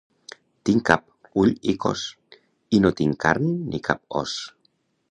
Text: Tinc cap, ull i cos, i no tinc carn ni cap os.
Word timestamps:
Tinc 0.69 0.81
cap, 0.89 1.03
ull 1.43 1.53
i 1.75 1.77
cos, 1.85 2.07
i 2.79 2.83
no 2.87 2.95
tinc 3.03 3.21
carn 3.27 3.49
ni 3.71 3.85
cap 3.91 4.05
os. 4.25 4.37